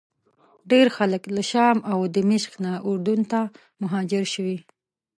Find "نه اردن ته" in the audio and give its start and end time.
2.63-3.41